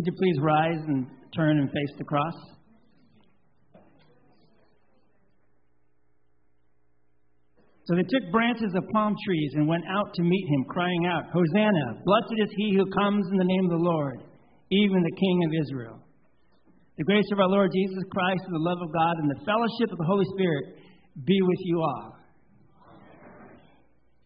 [0.00, 2.32] Would you please rise and turn and face the cross?
[7.84, 11.24] So they took branches of palm trees and went out to meet him, crying out,
[11.28, 12.00] Hosanna!
[12.02, 14.24] Blessed is he who comes in the name of the Lord,
[14.70, 16.00] even the King of Israel.
[16.96, 19.92] The grace of our Lord Jesus Christ and the love of God and the fellowship
[19.92, 20.80] of the Holy Spirit
[21.26, 22.16] be with you all.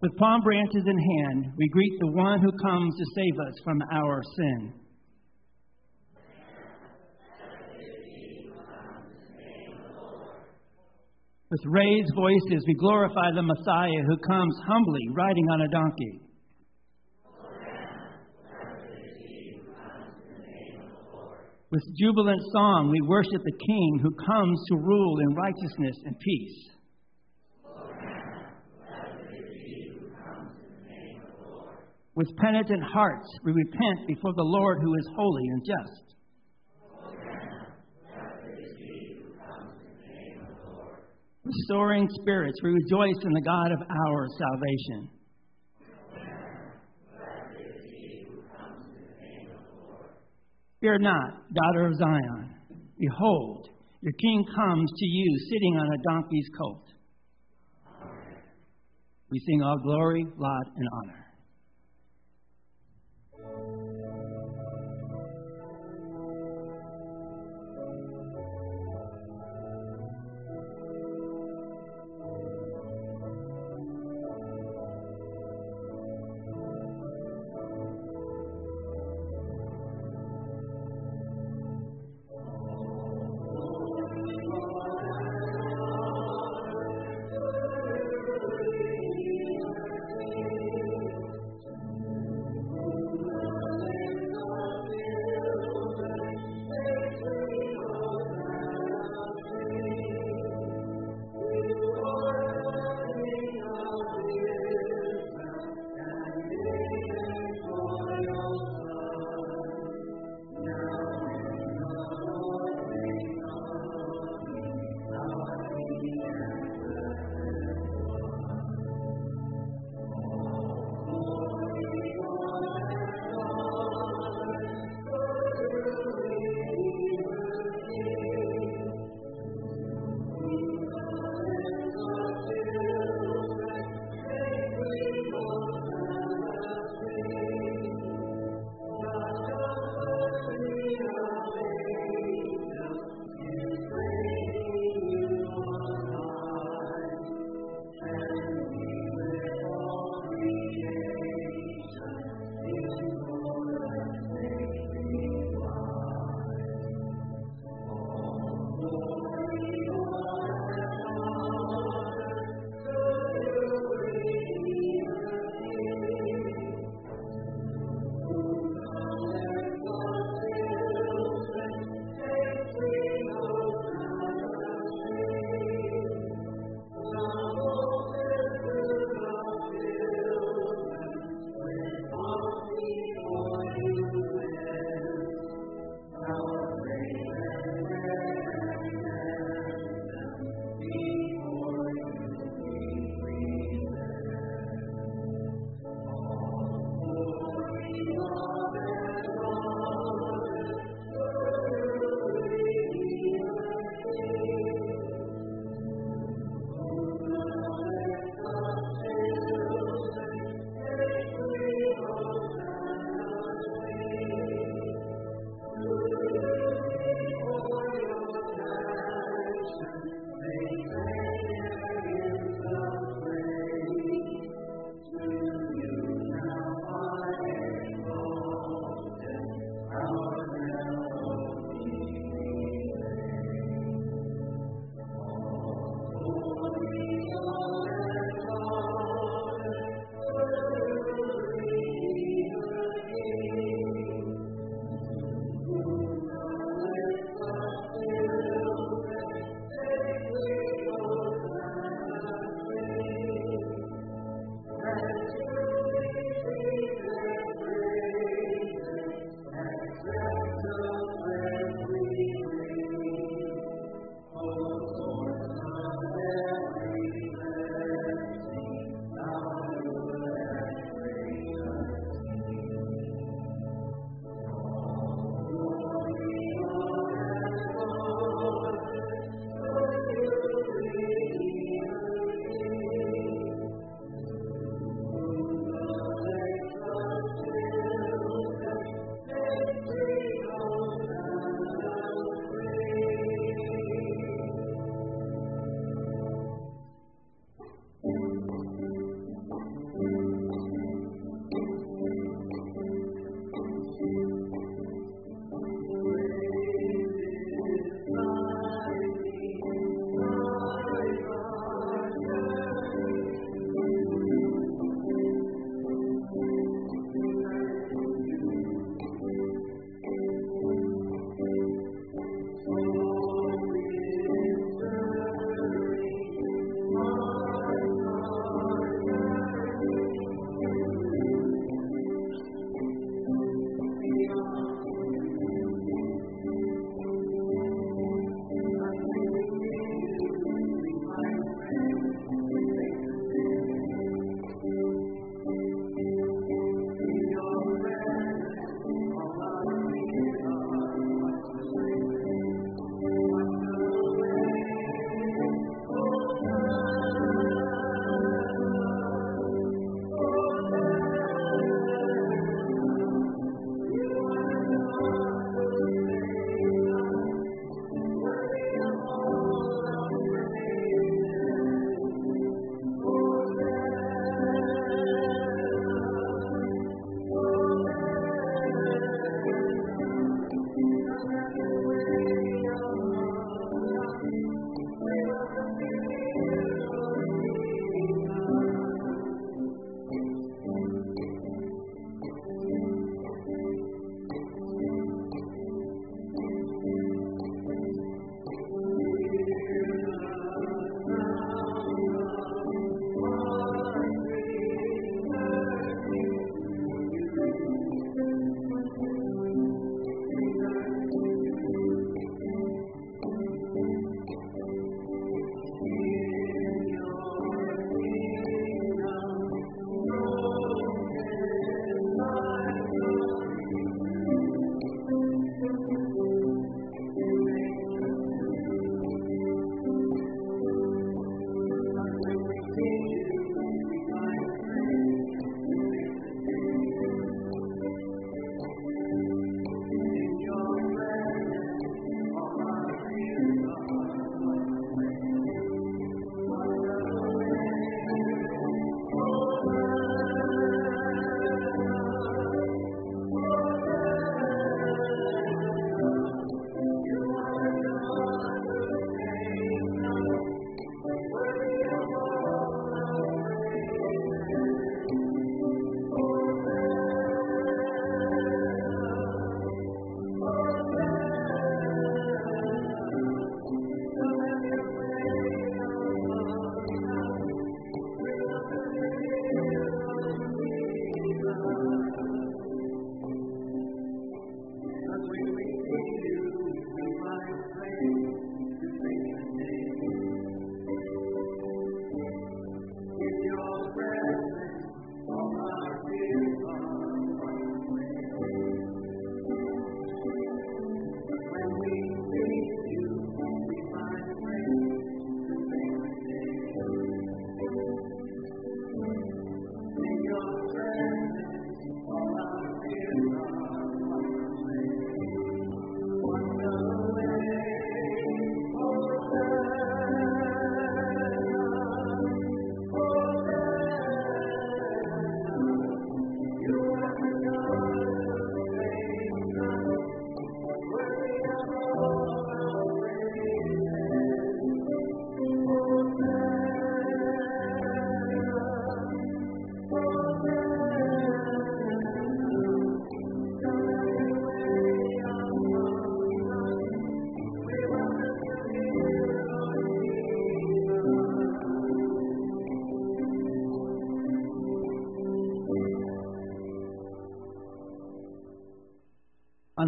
[0.03, 3.83] With palm branches in hand, we greet the one who comes to save us from
[3.91, 4.84] our sin.
[11.55, 16.21] With raised voices, we glorify the Messiah who comes humbly riding on a donkey.
[21.71, 26.71] With jubilant song, we worship the King who comes to rule in righteousness and peace.
[32.17, 36.14] With penitent hearts, we repent before the Lord who is holy and just.
[41.45, 45.11] Restoring spirits, we rejoice in the God of our salvation.
[50.81, 52.55] Fear not, daughter of Zion.
[52.99, 53.69] Behold,
[54.01, 56.87] your king comes to you sitting on a donkey's colt.
[59.31, 61.25] We sing all glory, laud, and honor.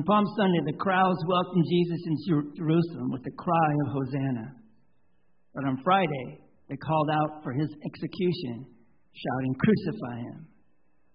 [0.06, 2.16] Palm Sunday, the crowds welcomed Jesus in
[2.54, 4.54] Jerusalem with the cry of Hosanna.
[5.52, 8.66] But on Friday, they called out for his execution,
[9.10, 10.46] shouting, Crucify him.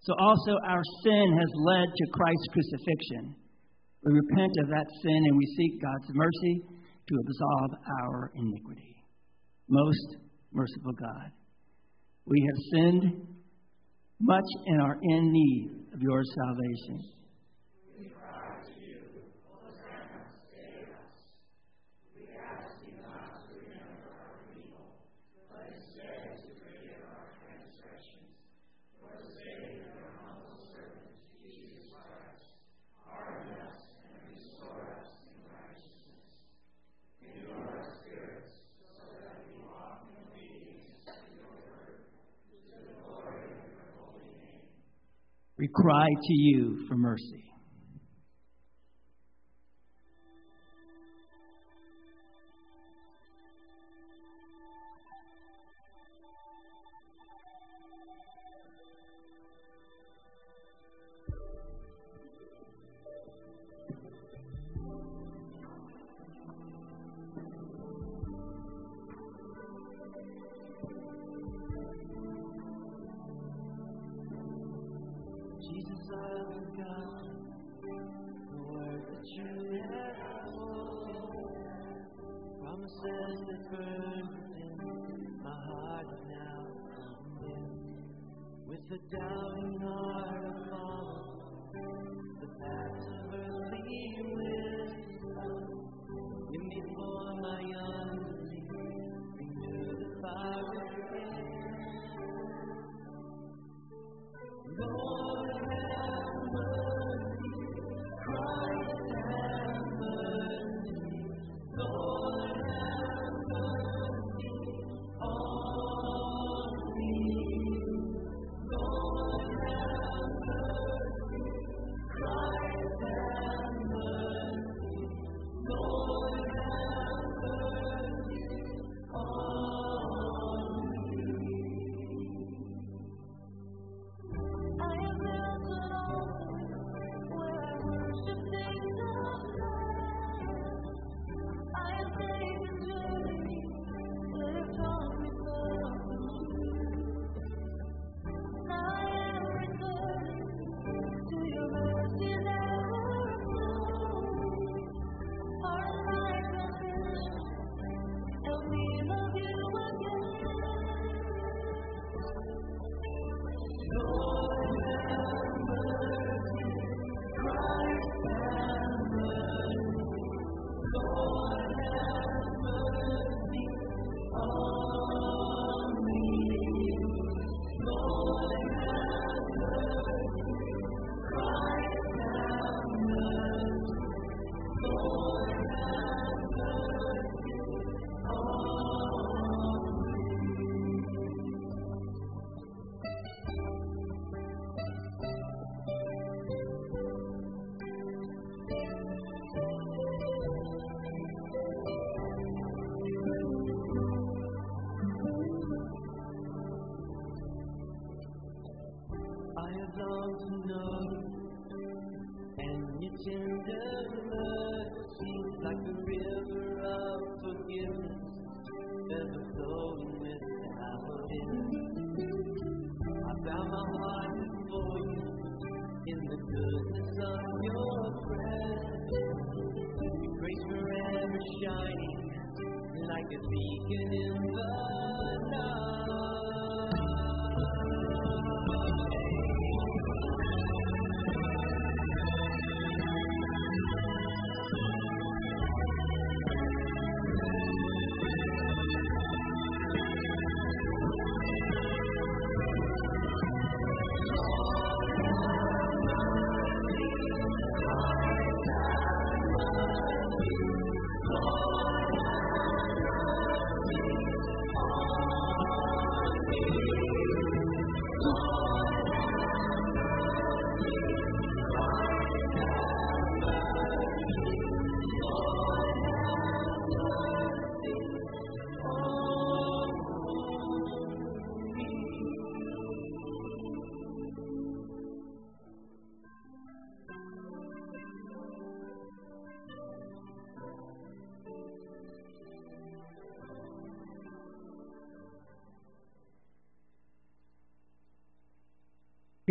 [0.02, 3.36] So also our sin has led to Christ's crucifixion.
[4.04, 6.62] We repent of that sin and we seek God's mercy
[7.08, 7.72] to absolve
[8.04, 8.96] our iniquity.
[9.70, 10.18] Most
[10.52, 11.32] merciful God,
[12.26, 13.28] we have sinned
[14.20, 17.21] much and are in need of your salvation.
[45.62, 47.51] We cry to you for mercy.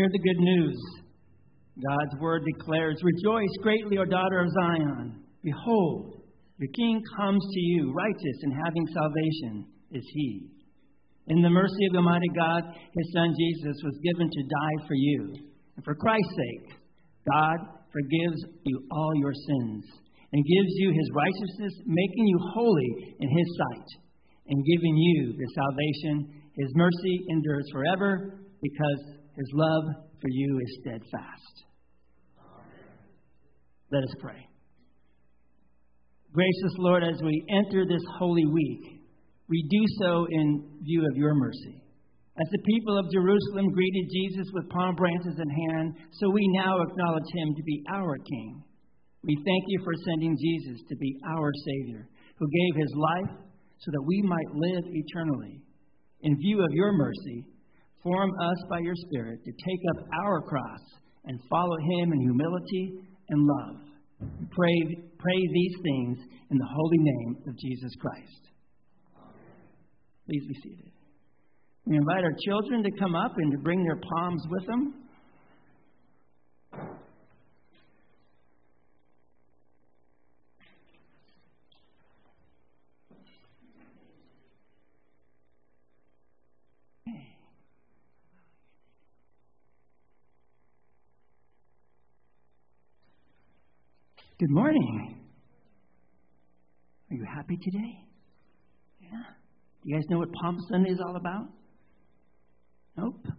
[0.00, 0.80] Hear the good news.
[1.76, 5.20] God's word declares, Rejoice greatly, O daughter of Zion.
[5.44, 6.24] Behold,
[6.56, 10.48] your king comes to you, righteous and having salvation is he.
[11.28, 15.34] In the mercy of Almighty God, his son Jesus was given to die for you.
[15.76, 16.80] And for Christ's sake,
[17.28, 17.58] God
[17.92, 19.84] forgives you all your sins
[20.32, 23.88] and gives you his righteousness, making you holy in his sight
[24.48, 26.40] and giving you the salvation.
[26.56, 29.84] His mercy endures forever because his love
[30.20, 31.64] for you is steadfast.
[33.92, 34.46] Let us pray.
[36.32, 39.02] Gracious Lord, as we enter this holy week,
[39.48, 41.82] we do so in view of your mercy.
[42.38, 46.80] As the people of Jerusalem greeted Jesus with palm branches in hand, so we now
[46.80, 48.62] acknowledge him to be our King.
[49.24, 53.36] We thank you for sending Jesus to be our Savior, who gave his life
[53.80, 55.60] so that we might live eternally.
[56.22, 57.44] In view of your mercy,
[58.02, 60.80] form us by your Spirit to take up our cross
[61.24, 63.76] and follow him in humility and love.
[64.50, 64.74] Pray,
[65.18, 66.18] pray these things
[66.50, 68.42] in the holy name of Jesus Christ.
[70.26, 70.92] Please be seated.
[71.86, 74.94] We invite our children to come up and to bring their palms with them.
[94.50, 95.14] Good morning.
[97.08, 97.94] Are you happy today?
[98.98, 99.22] Yeah.
[99.22, 101.46] Do you guys know what Palm Sunday is all about?
[102.98, 103.30] Nope.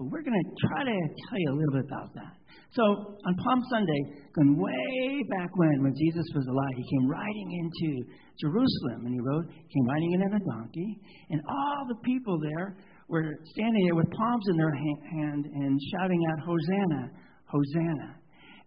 [0.00, 0.96] Well, we're going to try to
[1.28, 2.40] tell you a little bit about that.
[2.72, 4.00] So, on Palm Sunday,
[4.32, 8.08] going way back when, when Jesus was alive, he came riding into
[8.40, 10.96] Jerusalem, and he rode, came riding in on a donkey,
[11.36, 16.20] and all the people there were standing there with palms in their hand and shouting
[16.32, 17.12] out, Hosanna,
[17.44, 18.16] Hosanna.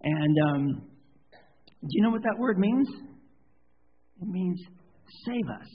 [0.04, 0.89] And um,
[1.82, 2.88] do you know what that word means?
[4.22, 4.60] It means
[5.26, 5.70] save us.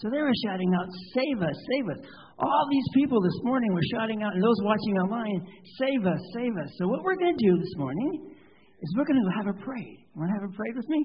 [0.00, 2.00] So they were shouting out, Save us, save us.
[2.40, 5.46] All these people this morning were shouting out, and those watching online,
[5.78, 6.70] Save us, save us.
[6.80, 8.32] So what we're going to do this morning
[8.80, 10.00] is we're going to have a parade.
[10.00, 11.04] You want to have a parade with me?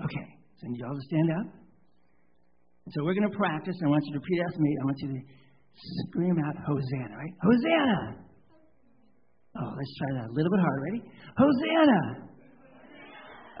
[0.00, 0.28] Okay.
[0.56, 1.46] So I need you all to stand up.
[2.96, 3.76] So we're going to practice.
[3.84, 4.70] I want you to repeat after me.
[4.80, 5.20] I want you to
[6.08, 7.34] scream out, Hosanna, right?
[7.44, 8.24] Hosanna!
[9.52, 10.82] Oh, let's try that a little bit harder.
[10.90, 11.02] Ready?
[11.36, 12.21] Hosanna!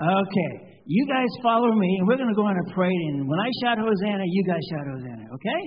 [0.00, 3.00] Okay, you guys follow me, and we're going to go on a parade.
[3.12, 5.26] And when I shout Hosanna, you guys shout Hosanna.
[5.34, 5.60] Okay?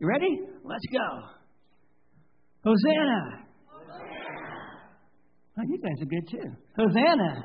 [0.00, 0.40] You ready?
[0.64, 1.06] Let's go.
[2.64, 3.46] Hosanna.
[3.66, 4.30] Hosanna.
[5.58, 6.56] Oh, you guys are good too.
[6.76, 7.44] Hosanna.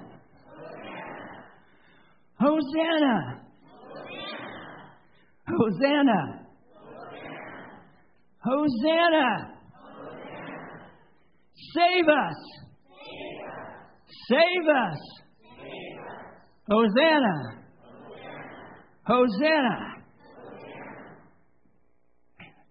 [2.39, 3.41] Hosanna.
[5.47, 6.45] Hosanna.
[6.45, 6.45] Hosanna.
[8.43, 9.55] Hosanna.
[11.73, 12.35] Save us.
[14.29, 15.24] Save us.
[16.67, 17.61] Hosanna.
[19.05, 19.95] Hosanna.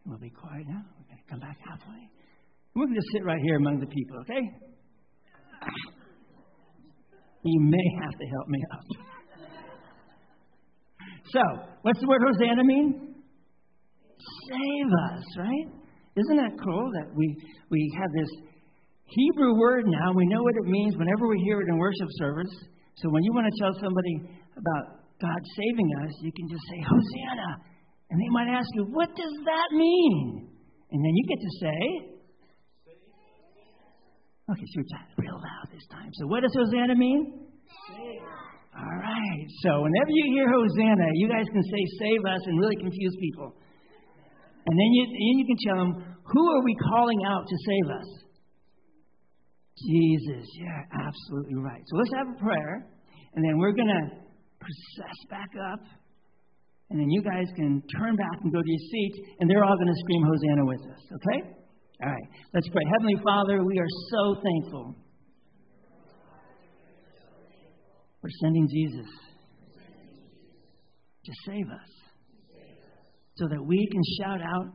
[0.05, 0.83] We'll be quiet now.
[0.99, 2.11] We're going to come back halfway.
[2.75, 4.43] We're going to sit right here among the people, okay?
[7.45, 8.85] You may have to help me out.
[11.33, 11.41] So,
[11.83, 13.15] what's the word Hosanna mean?
[14.49, 15.67] Save us, right?
[16.17, 17.37] Isn't that cool that we,
[17.71, 18.29] we have this
[19.05, 20.13] Hebrew word now?
[20.15, 22.53] We know what it means whenever we hear it in worship service.
[22.97, 24.15] So when you want to tell somebody
[24.55, 27.51] about God saving us, you can just say, Hosanna.
[28.11, 30.47] And they might ask you, what does that mean?
[30.93, 31.81] And then you get to say,
[34.47, 36.11] okay, so it's real loud this time.
[36.15, 37.51] So what does Hosanna mean?
[38.75, 39.47] All right.
[39.63, 43.55] So whenever you hear Hosanna, you guys can say save us and really confuse people.
[44.67, 45.93] And then you, then you can tell them,
[46.25, 48.24] who are we calling out to save us?
[49.79, 50.47] Jesus.
[50.61, 51.83] Yeah, absolutely right.
[51.87, 52.87] So let's have a prayer,
[53.35, 54.25] and then we're going to
[54.61, 55.81] process back up.
[56.91, 59.77] And then you guys can turn back and go to your seats, and they're all
[59.77, 61.51] going to scream Hosanna with us, okay?
[62.05, 62.83] All right, let's pray.
[62.93, 64.95] Heavenly Father, we are so thankful
[68.21, 69.07] for sending Jesus
[71.25, 71.91] to save us
[73.37, 74.67] so that we can shout out,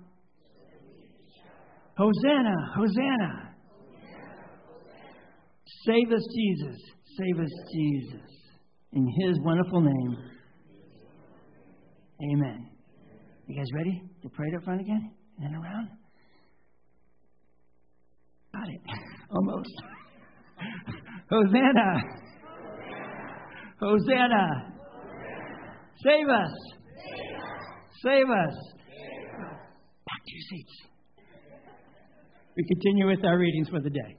[1.96, 3.49] Hosanna, Hosanna.
[5.86, 6.82] Save us, Jesus.
[7.18, 8.30] Save us, Jesus.
[8.94, 10.18] In his wonderful name.
[12.34, 12.70] Amen.
[13.48, 15.12] You guys ready to pray up front again?
[15.38, 15.90] And then around?
[18.54, 18.82] Got it.
[19.32, 19.70] Almost.
[21.30, 22.02] Hosanna.
[23.80, 24.74] Hosanna.
[26.04, 26.52] Save us.
[28.04, 28.56] Save us.
[30.06, 30.74] Back to your seats.
[32.58, 34.19] We continue with our readings for the day.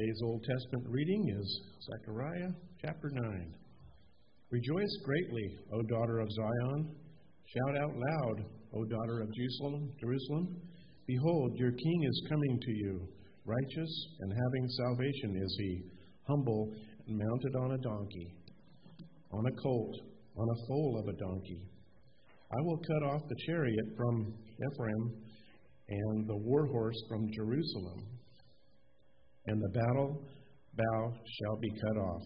[0.00, 2.48] Today's Old Testament reading is Zechariah
[2.80, 3.54] chapter 9.
[4.50, 6.96] Rejoice greatly, O daughter of Zion.
[7.44, 8.44] Shout out loud,
[8.76, 10.56] O daughter of Jerusalem, Jerusalem.
[11.06, 13.08] Behold, your king is coming to you,
[13.44, 15.82] righteous and having salvation is he,
[16.26, 16.72] humble
[17.06, 18.32] and mounted on a donkey,
[19.32, 19.96] on a colt,
[20.34, 21.60] on a foal of a donkey.
[22.50, 24.32] I will cut off the chariot from
[24.72, 25.12] Ephraim
[25.90, 28.19] and the war horse from Jerusalem
[29.46, 30.22] and the battle
[30.76, 32.22] bow shall be cut off.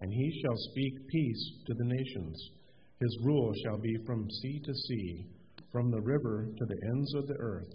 [0.00, 2.50] And he shall speak peace to the nations.
[3.00, 5.26] His rule shall be from sea to sea,
[5.72, 7.72] from the river to the ends of the earth.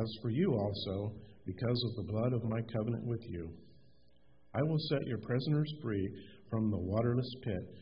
[0.00, 1.14] As for you also,
[1.46, 3.50] because of the blood of my covenant with you,
[4.54, 6.08] I will set your prisoners free
[6.50, 7.74] from the waterless pit.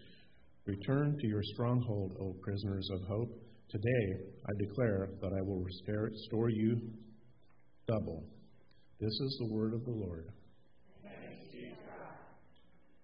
[0.66, 3.30] Return to your stronghold, O prisoners of hope.
[3.70, 6.80] Today I declare that I will restore you
[7.88, 8.35] double.
[8.98, 10.24] This is the word of the Lord.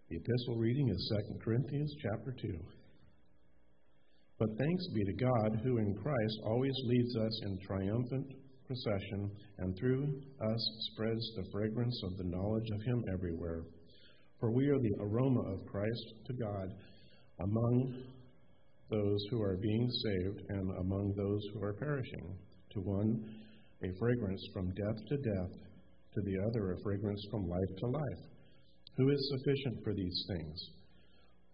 [0.09, 2.49] The epistle reading is 2 Corinthians chapter 2.
[4.39, 8.27] But thanks be to God, who in Christ always leads us in triumphant
[8.67, 13.65] procession, and through us spreads the fragrance of the knowledge of Him everywhere.
[14.41, 16.73] For we are the aroma of Christ to God
[17.39, 18.03] among
[18.89, 22.39] those who are being saved and among those who are perishing.
[22.73, 23.25] To one,
[23.83, 25.72] a fragrance from death to death
[26.15, 28.23] to the other a fragrance from life to life.
[28.97, 30.71] Who is sufficient for these things?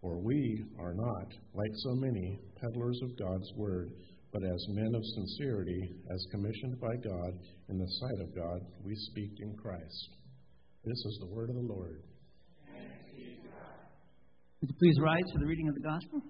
[0.01, 3.90] For we are not, like so many, peddlers of God's word,
[4.33, 7.33] but as men of sincerity, as commissioned by God
[7.68, 10.09] in the sight of God, we speak in Christ.
[10.85, 12.03] This is the word of the Lord.
[14.61, 16.21] Would you please rise for the reading of the gospel?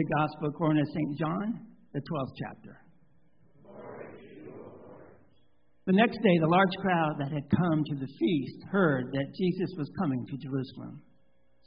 [0.00, 1.12] The Gospel according to St.
[1.20, 1.60] John,
[1.92, 2.72] the 12th chapter.
[5.84, 9.76] The next day, the large crowd that had come to the feast heard that Jesus
[9.76, 11.04] was coming to Jerusalem.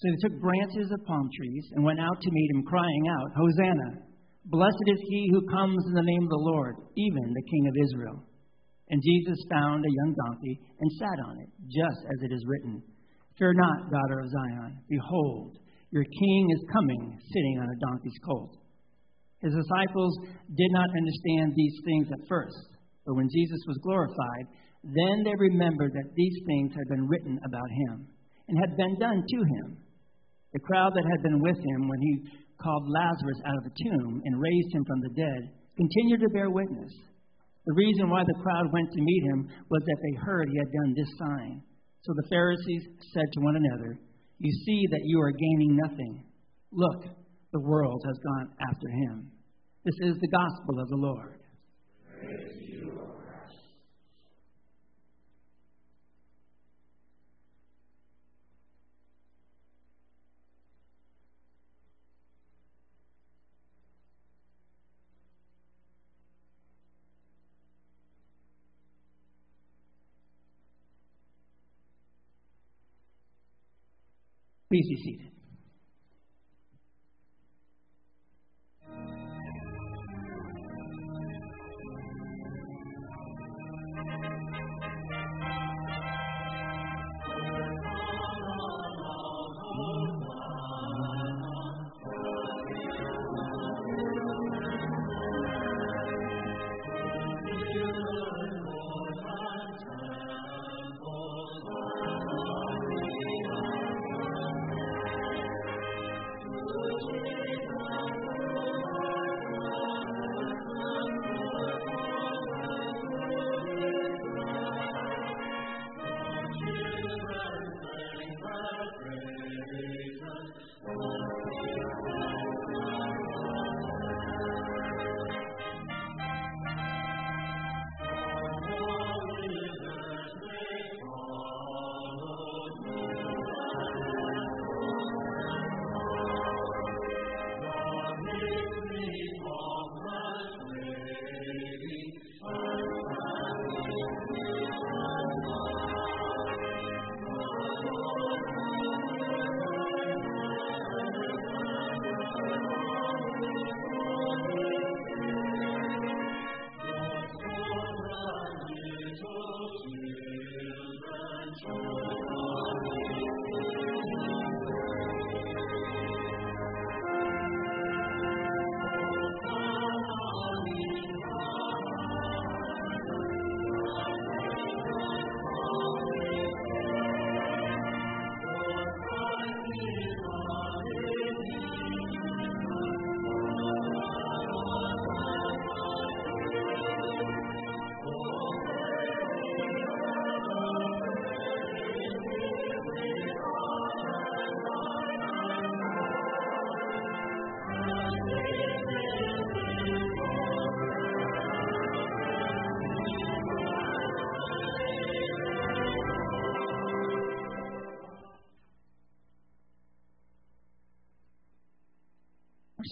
[0.02, 3.38] So they took branches of palm trees and went out to meet him, crying out,
[3.38, 4.02] Hosanna!
[4.50, 7.86] Blessed is he who comes in the name of the Lord, even the King of
[7.86, 8.18] Israel.
[8.90, 12.82] And Jesus found a young donkey and sat on it, just as it is written
[13.38, 14.82] Fear not, daughter of Zion.
[14.90, 15.62] Behold,
[15.94, 18.58] your king is coming, sitting on a donkey's colt.
[19.46, 20.18] His disciples
[20.50, 22.66] did not understand these things at first,
[23.06, 24.46] but when Jesus was glorified,
[24.82, 28.10] then they remembered that these things had been written about him
[28.50, 29.78] and had been done to him.
[30.58, 34.22] The crowd that had been with him when he called Lazarus out of the tomb
[34.26, 35.42] and raised him from the dead
[35.78, 36.94] continued to bear witness.
[37.70, 40.74] The reason why the crowd went to meet him was that they heard he had
[40.74, 41.62] done this sign.
[42.02, 44.00] So the Pharisees said to one another,
[44.40, 46.24] you see that you are gaining nothing.
[46.72, 47.06] Look,
[47.52, 49.32] the world has gone after him.
[49.86, 51.40] This is the gospel of the Lord.
[74.74, 75.43] Please be seated.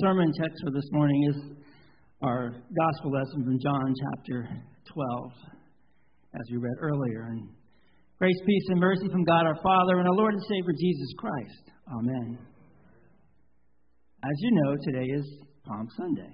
[0.02, 1.38] Sermon text for this morning is
[2.24, 4.50] our gospel lesson from John chapter
[4.90, 5.32] 12,
[6.34, 7.30] as we read earlier.
[7.30, 7.48] And
[8.18, 11.64] grace, peace, and mercy from God our Father and our Lord and Savior Jesus Christ.
[11.94, 12.40] Amen.
[14.26, 15.26] As you know, today is
[15.70, 16.34] Palm Sunday.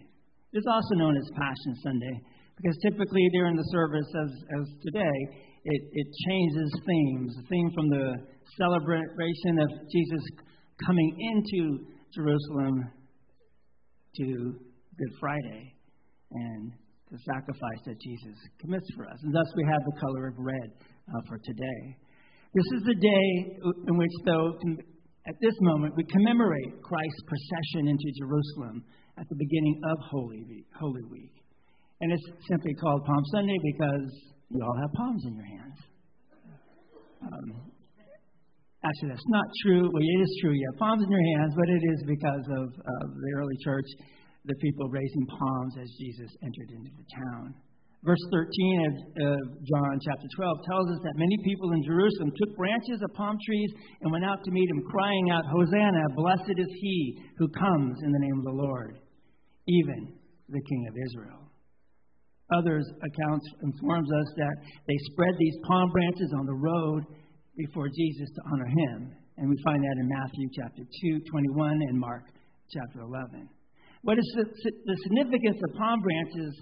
[0.53, 2.23] It's also known as Passion Sunday
[2.55, 5.17] because typically during the service, as, as today,
[5.65, 7.35] it, it changes themes.
[7.35, 8.15] The theme from the
[8.55, 10.23] celebration of Jesus
[10.87, 11.83] coming into
[12.15, 12.95] Jerusalem
[14.19, 14.55] to
[14.97, 15.73] Good Friday
[16.31, 16.71] and
[17.11, 19.19] the sacrifice that Jesus commits for us.
[19.23, 20.69] And thus we have the color of red
[21.07, 21.81] uh, for today.
[22.53, 23.27] This is the day
[23.87, 24.57] in which, though,
[25.27, 28.83] at this moment, we commemorate Christ's procession into Jerusalem
[29.19, 30.67] at the beginning of Holy Week.
[30.79, 31.35] Holy Week.
[32.01, 34.09] And it's simply called Palm Sunday because
[34.49, 35.77] you all have palms in your hands.
[37.21, 37.71] Um,
[38.87, 39.83] actually, that's not true.
[39.91, 40.53] Well, it is true.
[40.55, 43.87] You have palms in your hands, but it is because of, of the early church,
[44.45, 47.55] the people raising palms as Jesus entered into the town.
[48.05, 48.47] Verse 13
[49.25, 53.35] of, John chapter 12 tells us that many people in Jerusalem took branches of palm
[53.43, 53.71] trees
[54.01, 58.11] and went out to meet him, crying out, Hosanna, blessed is he who comes in
[58.11, 58.99] the name of the Lord,
[59.67, 60.13] even
[60.47, 61.51] the King of Israel.
[62.55, 64.55] Others accounts informs us that
[64.87, 67.03] they spread these palm branches on the road
[67.57, 69.11] before Jesus to honor him.
[69.37, 72.23] And we find that in Matthew chapter 2, 21 and Mark
[72.71, 73.49] chapter 11.
[74.01, 76.53] What is the, the significance of palm branches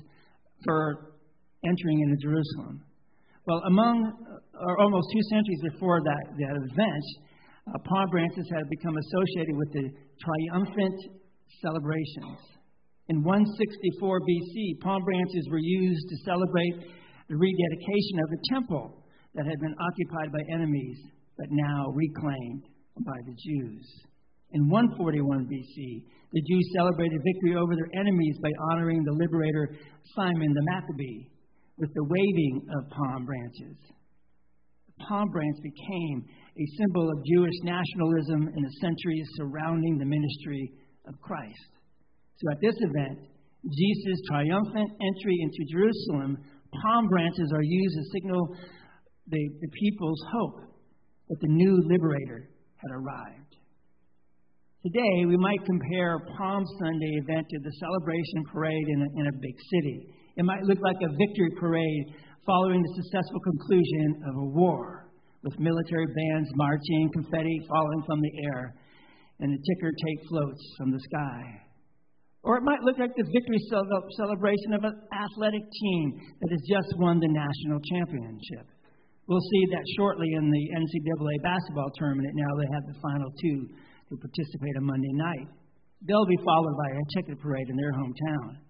[0.63, 1.15] for
[1.63, 2.81] entering into Jerusalem?
[3.45, 4.11] Well, among
[4.55, 7.05] or almost two centuries before that, that event,
[7.67, 9.85] uh, palm branches had become associated with the
[10.17, 10.97] triumphant
[11.61, 12.39] celebrations.
[13.07, 16.89] In 164 BC, palm branches were used to celebrate
[17.29, 19.04] the rededication of the temple
[19.35, 20.97] that had been occupied by enemies,
[21.37, 22.63] but now reclaimed
[23.03, 23.83] by the Jews.
[24.51, 25.75] In 141 BC,
[26.31, 29.75] the Jews celebrated victory over their enemies by honoring the liberator
[30.15, 31.27] Simon the Maccabee
[31.77, 33.75] with the waving of palm branches.
[34.87, 36.23] The palm branch became
[36.55, 40.71] a symbol of Jewish nationalism in the centuries surrounding the ministry
[41.07, 41.67] of Christ.
[42.39, 43.27] So at this event,
[43.67, 46.37] Jesus' triumphant entry into Jerusalem,
[46.83, 48.55] palm branches are used to signal
[49.27, 50.61] the, the people's hope
[51.29, 53.55] that the new liberator had arrived.
[54.85, 59.39] Today, we might compare Palm Sunday event to the celebration parade in a, in a
[59.41, 60.13] big city.
[60.37, 62.13] It might look like a victory parade
[62.45, 65.09] following the successful conclusion of a war,
[65.41, 68.75] with military bands marching, confetti falling from the air,
[69.39, 71.41] and the ticker tape floats from the sky.
[72.43, 73.57] Or it might look like the victory
[74.17, 78.74] celebration of an athletic team that has just won the national championship.
[79.27, 82.29] We'll see that shortly in the NCAA basketball tournament.
[82.35, 83.59] Now they have the final two
[84.09, 85.47] to participate on Monday night.
[86.05, 88.61] They'll be followed by a ticket parade in their hometown.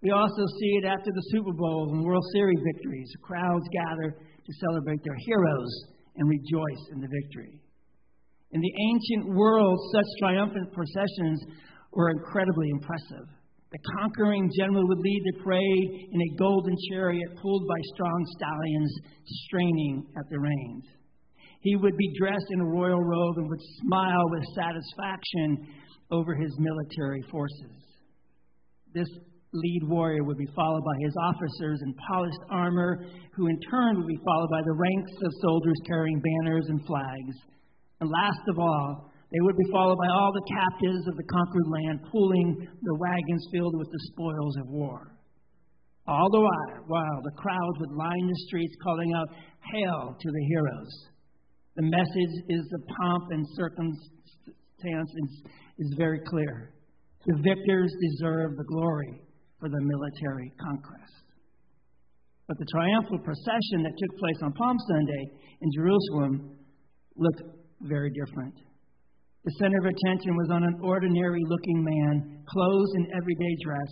[0.00, 3.12] We also see it after the Super Bowl and World Series victories.
[3.20, 5.72] Crowds gather to celebrate their heroes
[6.16, 7.60] and rejoice in the victory.
[8.52, 11.44] In the ancient world, such triumphant processions
[11.92, 13.28] were incredibly impressive.
[13.72, 18.92] The conquering general would lead the parade in a golden chariot pulled by strong stallions
[19.46, 20.84] straining at the reins.
[21.60, 25.68] He would be dressed in a royal robe and would smile with satisfaction
[26.10, 27.76] over his military forces.
[28.92, 29.08] This
[29.52, 33.04] lead warrior would be followed by his officers in polished armor,
[33.34, 37.36] who in turn would be followed by the ranks of soldiers carrying banners and flags.
[38.00, 41.68] And last of all, they would be followed by all the captives of the conquered
[41.70, 45.14] land, pulling the wagons filled with the spoils of war.
[46.06, 46.40] All the
[46.88, 49.28] while, the crowds would line the streets calling out,
[49.72, 50.92] Hail to the heroes.
[51.76, 55.42] The message is the pomp and circumstance is,
[55.78, 56.74] is very clear.
[57.26, 59.20] The victors deserve the glory
[59.60, 61.12] for the military conquest.
[62.48, 66.58] But the triumphal procession that took place on Palm Sunday in Jerusalem
[67.16, 67.42] looked
[67.82, 68.54] very different.
[69.44, 73.88] The center of attention was on an ordinary looking man, clothed in everyday dress,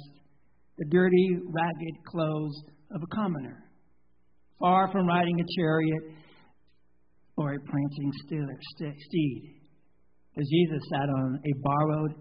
[0.76, 2.62] the dirty, ragged clothes
[2.94, 3.64] of a commoner,
[4.60, 6.02] far from riding a chariot
[7.38, 8.12] or a prancing
[9.06, 9.54] steed.
[10.36, 12.14] As Jesus sat on a borrowed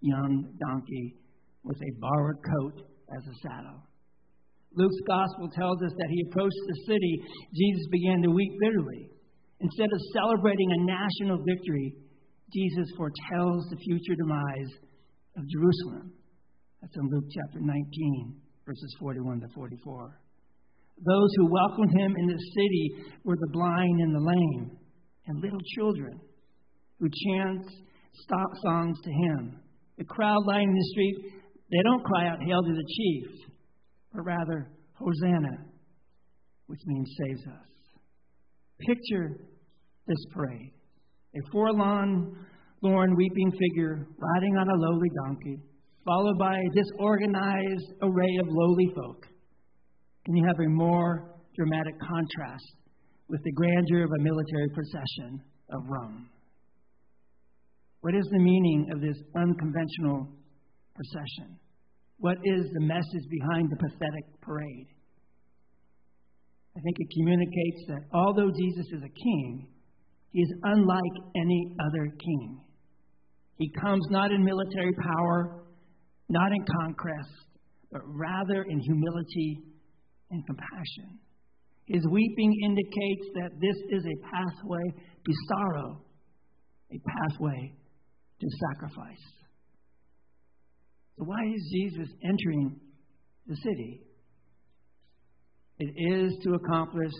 [0.00, 1.16] young donkey
[1.64, 3.82] with a borrowed coat as a saddle.
[4.76, 7.20] Luke's gospel tells us that he approached the city,
[7.52, 9.10] Jesus began to weep bitterly.
[9.58, 11.96] Instead of celebrating a national victory,
[12.52, 14.72] Jesus foretells the future demise
[15.36, 16.12] of Jerusalem.
[16.80, 20.20] That's in Luke chapter 19, verses 41 to 44.
[21.06, 24.78] Those who welcomed him in the city were the blind and the lame,
[25.26, 26.20] and little children
[26.98, 27.66] who chant
[28.14, 29.60] stop songs to him.
[29.98, 31.32] The crowd lining the street,
[31.70, 33.26] they don't cry out, Hail to the chief,
[34.12, 35.64] but rather, Hosanna,
[36.66, 38.00] which means saves us.
[38.80, 39.40] Picture
[40.06, 40.72] this parade
[41.34, 42.36] a forlorn,
[42.82, 45.58] lorn, weeping figure riding on a lowly donkey,
[46.04, 49.26] followed by a disorganized array of lowly folk.
[50.24, 52.76] Can you have a more dramatic contrast
[53.28, 56.28] with the grandeur of a military procession of Rome?
[58.00, 60.28] What is the meaning of this unconventional
[60.94, 61.58] procession?
[62.18, 64.88] What is the message behind the pathetic parade?
[66.76, 69.68] I think it communicates that although Jesus is a king,
[70.34, 72.60] is unlike any other king.
[73.56, 75.64] He comes not in military power,
[76.28, 77.28] not in conquest,
[77.92, 79.58] but rather in humility
[80.30, 81.18] and compassion.
[81.86, 84.84] His weeping indicates that this is a pathway
[85.26, 86.00] to sorrow,
[86.92, 87.74] a pathway
[88.40, 89.24] to sacrifice.
[91.18, 92.80] So, why is Jesus entering
[93.46, 94.00] the city?
[95.80, 97.12] It is to accomplish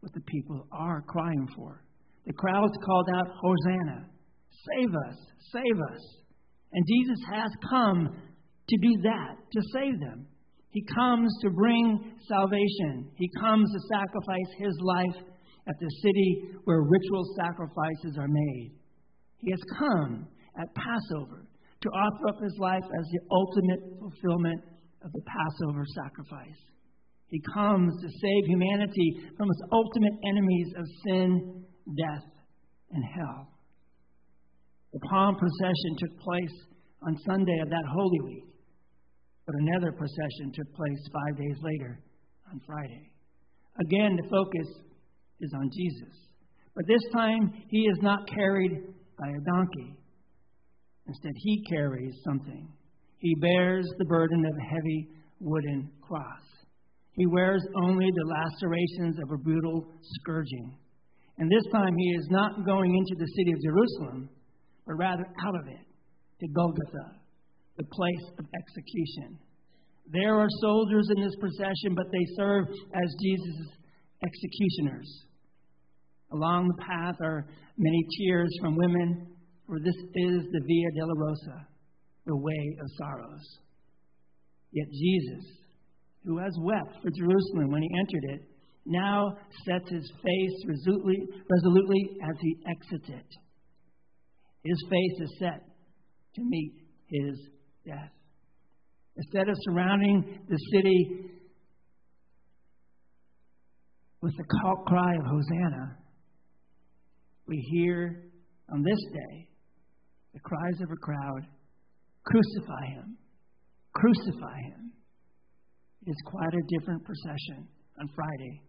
[0.00, 1.83] what the people are crying for.
[2.26, 4.08] The crowds called out, Hosanna,
[4.50, 5.16] save us,
[5.52, 6.02] save us.
[6.72, 8.16] And Jesus has come
[8.68, 10.26] to do that, to save them.
[10.70, 13.10] He comes to bring salvation.
[13.16, 15.22] He comes to sacrifice his life
[15.68, 18.72] at the city where ritual sacrifices are made.
[19.38, 20.26] He has come
[20.58, 21.46] at Passover
[21.82, 24.60] to offer up his life as the ultimate fulfillment
[25.04, 26.60] of the Passover sacrifice.
[27.28, 32.24] He comes to save humanity from its ultimate enemies of sin, death,
[32.92, 33.48] and hell.
[34.92, 36.56] The palm procession took place
[37.02, 38.44] on Sunday of that Holy Week,
[39.46, 42.00] but another procession took place five days later
[42.50, 43.10] on Friday.
[43.80, 44.68] Again, the focus
[45.40, 46.14] is on Jesus.
[46.76, 48.72] But this time, he is not carried
[49.18, 49.96] by a donkey.
[51.06, 52.68] Instead, he carries something.
[53.18, 55.08] He bears the burden of a heavy
[55.40, 56.42] wooden cross.
[57.12, 59.86] He wears only the lacerations of a brutal
[60.20, 60.78] scourging.
[61.38, 64.28] And this time, he is not going into the city of Jerusalem,
[64.86, 65.86] but rather out of it
[66.40, 67.18] to Golgotha,
[67.76, 69.38] the place of execution.
[70.12, 73.68] There are soldiers in this procession, but they serve as Jesus'
[74.22, 75.24] executioners.
[76.32, 77.46] Along the path are
[77.78, 79.34] many tears from women
[79.66, 81.66] for this is the Via Dolorosa,
[82.26, 83.58] the way of sorrows.
[84.72, 85.44] Yet Jesus,
[86.24, 88.42] who has wept for Jerusalem when he entered it,
[88.86, 93.26] now sets his face resolutely, resolutely as he exits it.
[94.64, 95.62] His face is set
[96.36, 96.72] to meet
[97.06, 97.48] his
[97.86, 98.10] death.
[99.16, 101.30] Instead of surrounding the city
[104.20, 105.98] with the call cry of Hosanna,
[107.46, 108.24] we hear
[108.72, 109.48] on this day
[110.32, 111.46] the cries of a crowd
[112.24, 113.18] Crucify him!
[113.92, 114.92] Crucify him!
[116.06, 117.68] It is quite a different procession
[118.00, 118.62] on Friday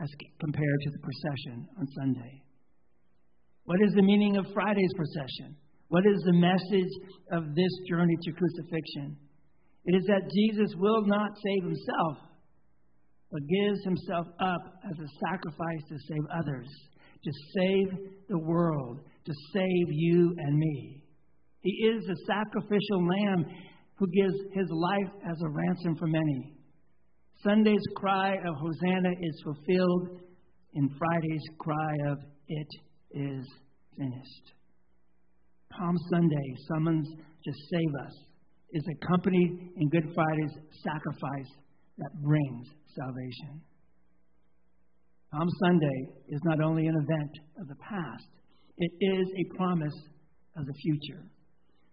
[0.00, 0.08] as
[0.40, 2.42] compared to the procession on Sunday.
[3.64, 5.56] What is the meaning of Friday's procession?
[5.88, 6.92] What is the message
[7.32, 9.16] of this journey to crucifixion?
[9.84, 12.16] It is that Jesus will not save himself,
[13.30, 16.68] but gives himself up as a sacrifice to save others,
[17.24, 17.88] to save
[18.28, 21.04] the world, to save you and me.
[21.60, 23.44] He is the sacrificial lamb
[23.96, 26.56] who gives his life as a ransom for many.
[27.44, 30.20] Sunday's cry of Hosanna is fulfilled
[30.74, 32.68] in Friday's cry of It
[33.10, 33.44] is
[33.96, 34.52] finished.
[35.76, 37.08] Palm Sunday summons
[37.44, 38.14] to save us
[38.72, 41.52] is accompanied in Good Friday's sacrifice
[41.98, 43.60] that brings salvation.
[45.32, 48.28] Palm Sunday is not only an event of the past,
[48.78, 49.98] it is a promise
[50.56, 51.24] of the future.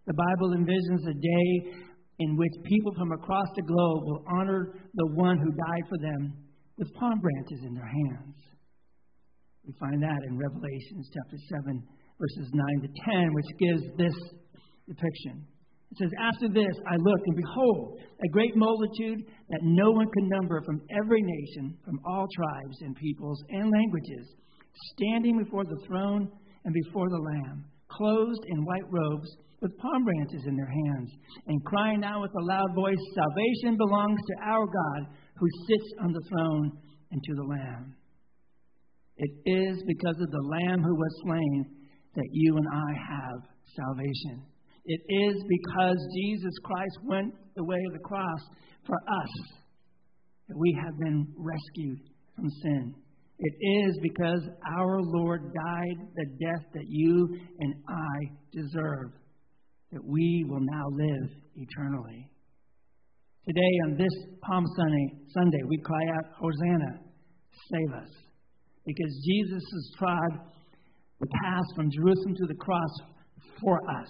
[0.05, 1.73] The Bible envisions a day
[2.19, 6.33] in which people from across the globe will honor the one who died for them
[6.77, 8.35] with palm branches in their hands.
[9.65, 11.83] We find that in Revelations chapter 7,
[12.19, 14.17] verses 9 to 10, which gives this
[14.87, 15.45] depiction.
[15.91, 20.29] It says, After this I looked, and behold, a great multitude that no one could
[20.29, 24.35] number from every nation, from all tribes and peoples and languages,
[24.93, 26.29] standing before the throne
[26.65, 29.29] and before the Lamb, clothed in white robes,
[29.61, 31.11] with palm branches in their hands,
[31.47, 36.13] and crying out with a loud voice, Salvation belongs to our God who sits on
[36.13, 36.71] the throne
[37.11, 37.95] and to the Lamb.
[39.17, 41.65] It is because of the Lamb who was slain
[42.15, 43.39] that you and I have
[43.75, 44.45] salvation.
[44.85, 48.41] It is because Jesus Christ went the way of the cross
[48.87, 49.59] for us
[50.47, 51.99] that we have been rescued
[52.35, 52.95] from sin.
[53.39, 54.41] It is because
[54.77, 59.13] our Lord died the death that you and I deserve
[59.93, 62.29] that we will now live eternally.
[63.47, 64.11] Today, on this
[64.41, 66.99] Palm Sunday, Sunday, we cry out, Hosanna,
[67.71, 68.09] save us.
[68.85, 70.51] Because Jesus' has trod
[71.21, 72.91] the path from Jerusalem to the cross
[73.63, 74.07] for us,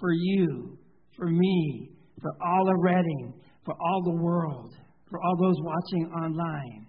[0.00, 0.76] for you,
[1.16, 1.90] for me,
[2.20, 4.74] for all of Reading, for all the world,
[5.08, 6.85] for all those watching online.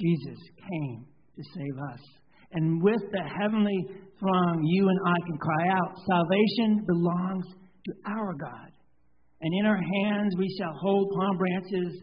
[0.00, 2.00] Jesus came to save us.
[2.52, 3.86] And with the heavenly
[4.18, 7.46] throng, you and I can cry out, Salvation belongs
[7.86, 8.70] to our God.
[9.40, 12.02] And in our hands we shall hold palm branches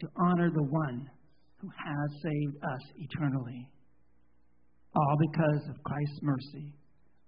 [0.00, 1.10] to honor the one
[1.58, 3.68] who has saved us eternally.
[4.94, 6.72] All because of Christ's mercy,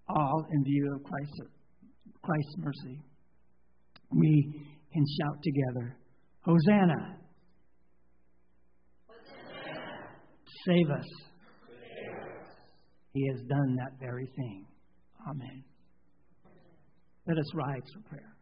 [0.09, 1.41] all in view of Christ's,
[2.23, 3.01] Christ's mercy.
[4.11, 5.97] We can shout together,
[6.45, 6.95] Hosanna!
[6.95, 7.22] Hosanna.
[10.67, 11.07] Save us.
[13.15, 14.67] He has done that very thing.
[15.29, 15.65] Amen.
[17.27, 18.33] Let us rise for prayer.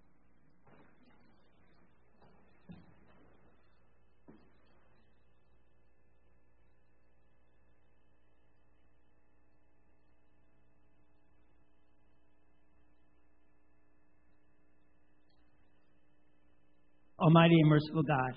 [17.19, 18.33] Almighty and merciful God,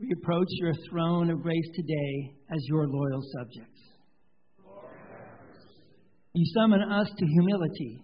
[0.00, 3.80] we approach your throne of grace today as your loyal subjects.
[6.34, 8.02] You summon us to humility,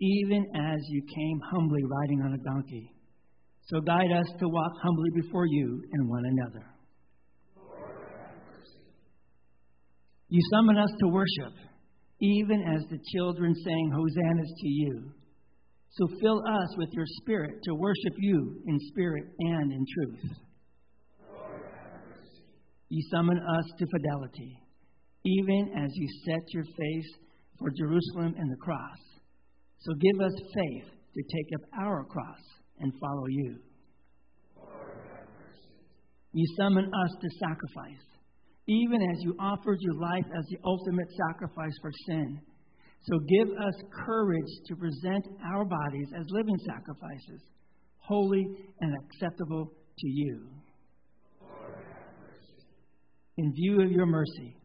[0.00, 2.92] even as you came humbly riding on a donkey.
[3.68, 6.66] So guide us to walk humbly before you and one another.
[10.28, 11.54] You summon us to worship,
[12.20, 15.12] even as the children sang hosannas to you.
[15.90, 20.36] So fill us with your spirit to worship you in spirit and in truth.
[22.94, 24.56] You summon us to fidelity,
[25.24, 27.10] even as you set your face
[27.58, 28.98] for Jerusalem and the cross.
[29.80, 30.84] So give us faith
[31.14, 32.38] to take up our cross
[32.78, 33.56] and follow you.
[36.34, 38.06] You summon us to sacrifice,
[38.68, 42.40] even as you offered your life as the ultimate sacrifice for sin.
[43.10, 43.74] So give us
[44.06, 47.42] courage to present our bodies as living sacrifices,
[47.98, 48.46] holy
[48.80, 50.53] and acceptable to you.
[53.36, 54.56] In view of your mercy,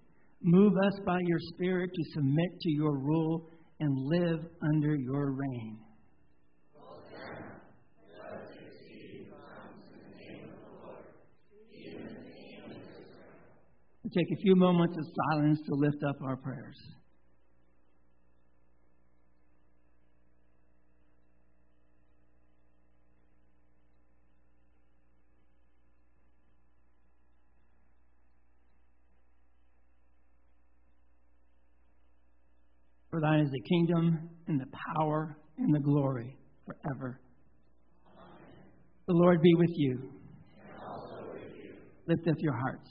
[0.41, 3.49] Move us by your Spirit to submit to your rule
[3.81, 4.39] and live
[4.73, 5.79] under your reign.
[14.15, 16.75] take a few moments of silence to lift up our prayers.
[33.19, 37.19] For thine is the kingdom and the power and the glory forever.
[39.07, 39.97] The Lord be with you.
[39.97, 41.73] With you.
[42.07, 42.89] Lift up your hearts.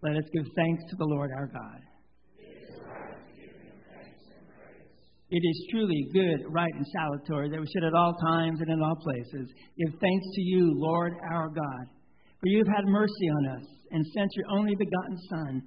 [0.00, 1.80] Let us give thanks to the Lord our God.
[5.30, 8.80] It is truly good, right, and salutary that we should at all times and in
[8.80, 11.86] all places give thanks to you, Lord our God.
[12.38, 15.62] For you have had mercy on us and sent your only begotten Son,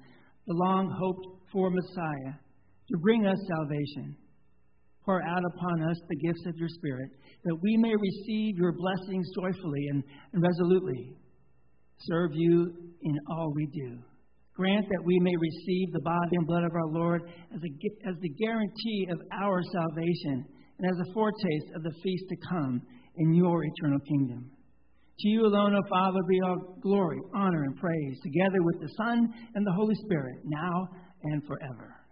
[0.48, 2.36] the long hoped for Messiah
[2.92, 4.18] to bring us salvation.
[5.06, 7.10] Pour out upon us the gifts of your Spirit,
[7.46, 10.04] that we may receive your blessings joyfully and,
[10.34, 11.16] resolutely.
[12.00, 14.00] Serve you in all we do.
[14.54, 17.22] Grant that we may receive the body and blood of our Lord
[17.54, 20.46] as, a, as the guarantee of our salvation
[20.80, 22.82] and as a foretaste of the feast to come
[23.18, 24.52] in your eternal kingdom.
[25.20, 29.30] To you alone, O Father, be all glory, honor, and praise, together with the Son
[29.56, 30.90] and the Holy Spirit, now
[31.26, 32.05] and forever.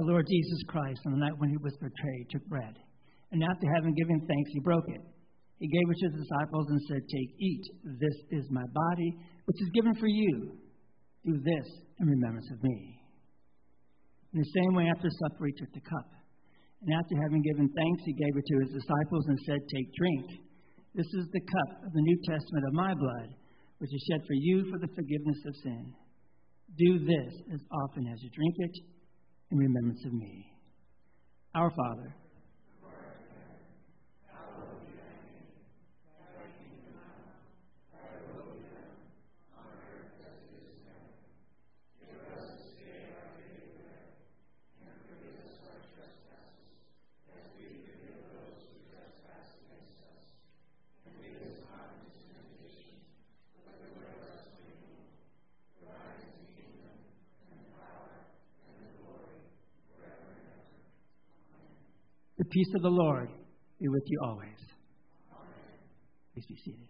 [0.00, 2.72] Our Lord Jesus Christ, on the night when he was betrayed, took bread,
[3.36, 5.04] and after having given thanks, he broke it.
[5.60, 7.64] He gave it to his disciples and said, Take, eat.
[8.00, 9.12] This is my body,
[9.44, 10.56] which is given for you.
[11.28, 11.68] Do this
[12.00, 12.96] in remembrance of me.
[14.32, 16.08] In the same way, after supper, he took the cup.
[16.80, 20.48] And after having given thanks, he gave it to his disciples and said, Take, drink.
[20.96, 23.36] This is the cup of the New Testament of my blood,
[23.84, 25.92] which is shed for you for the forgiveness of sin.
[26.80, 28.76] Do this as often as you drink it
[29.50, 30.52] in remembrance of me.
[31.54, 32.16] Our Father,
[62.38, 63.30] The peace of the Lord
[63.80, 64.58] be with you always.
[66.34, 66.89] Please be seated.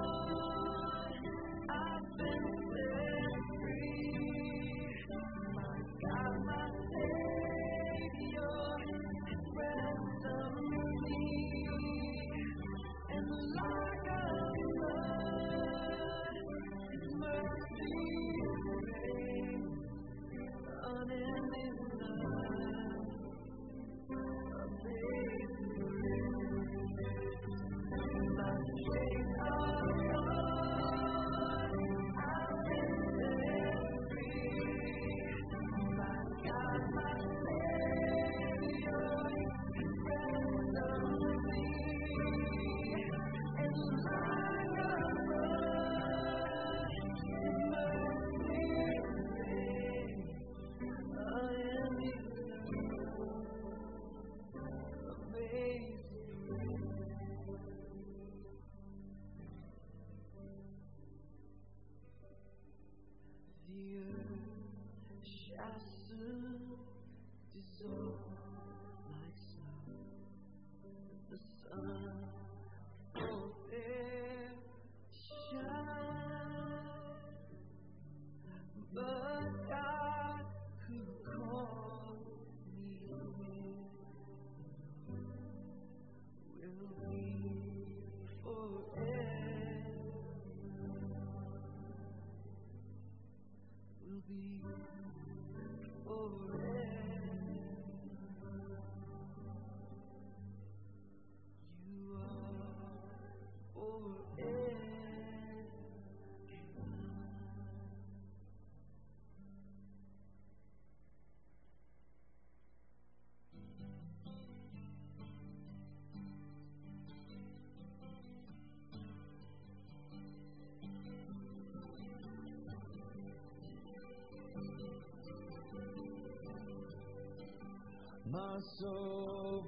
[128.29, 129.65] My soul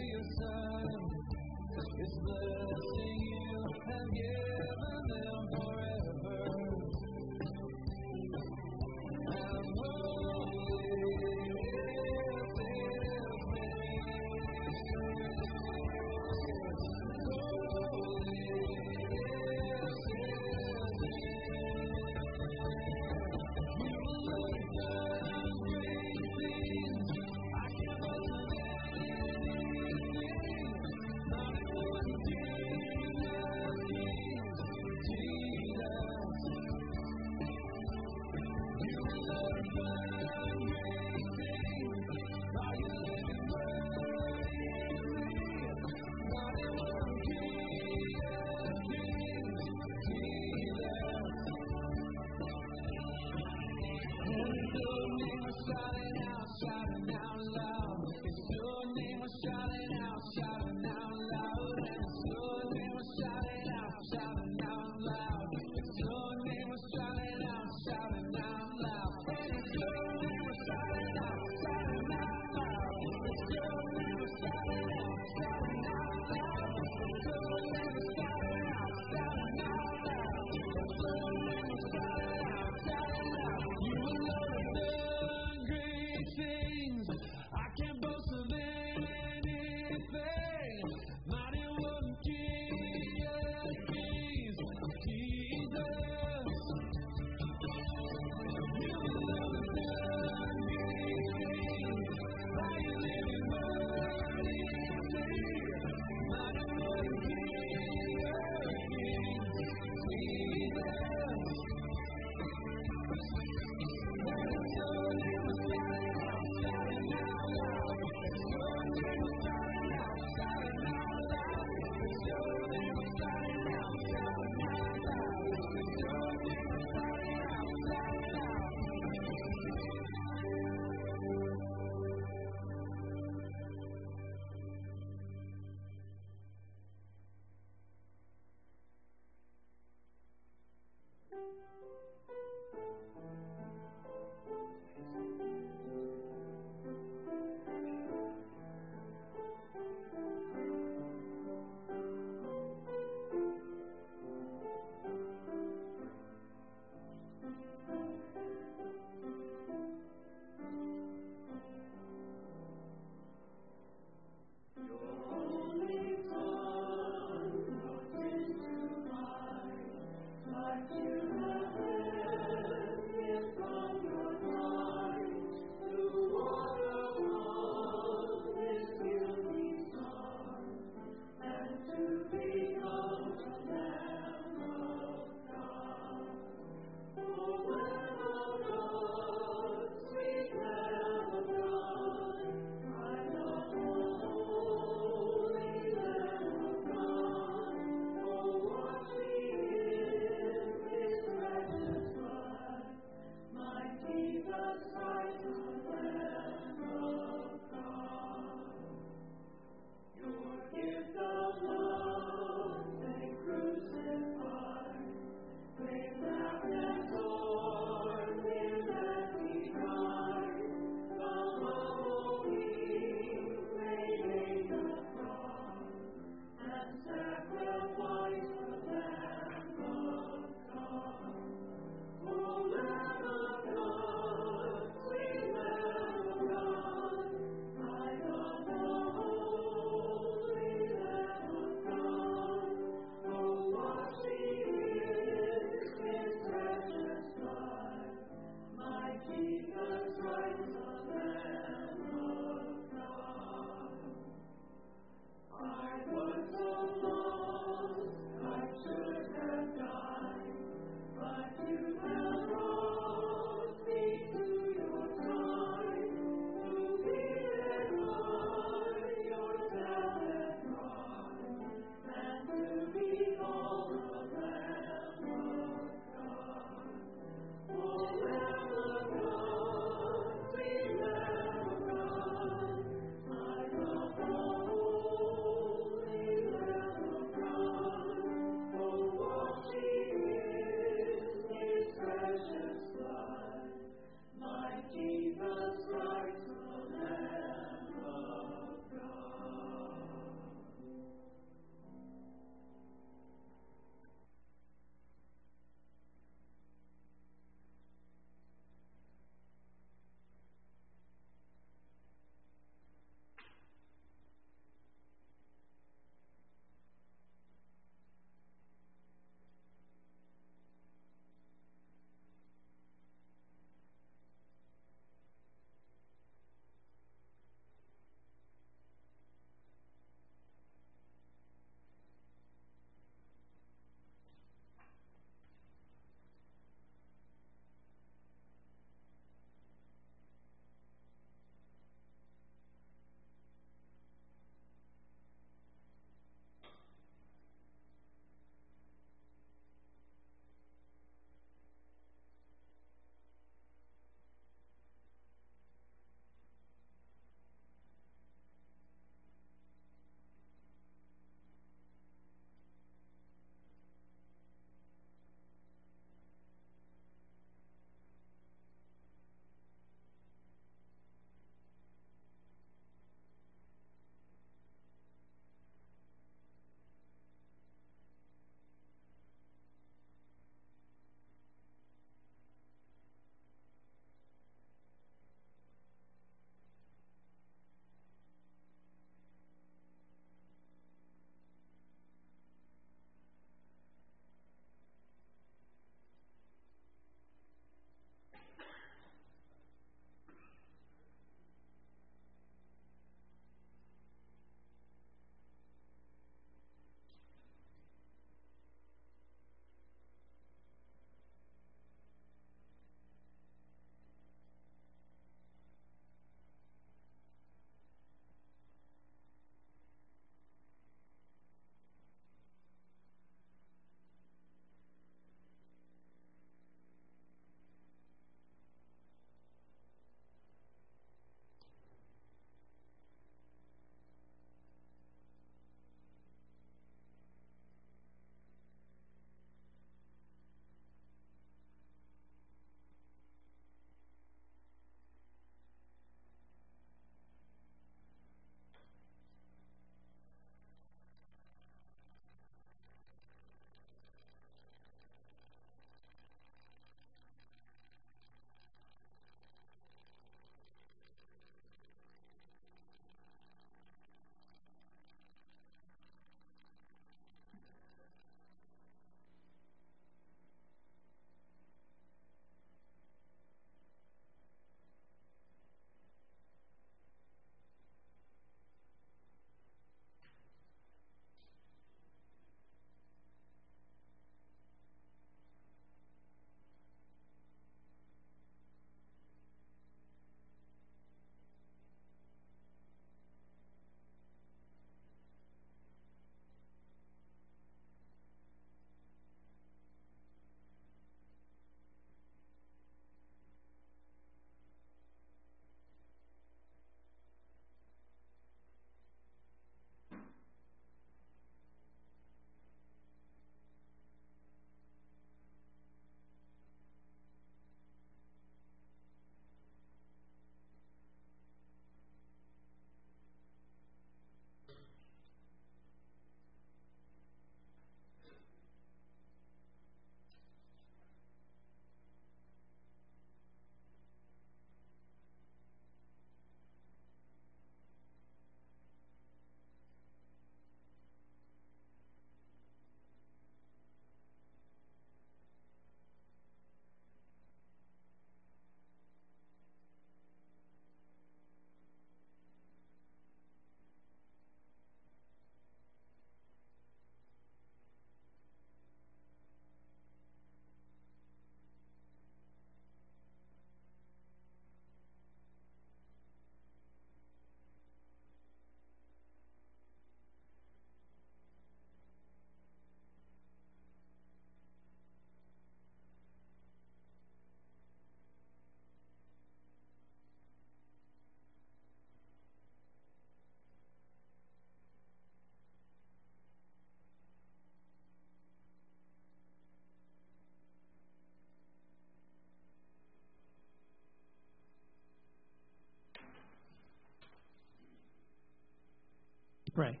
[599.76, 600.00] pray.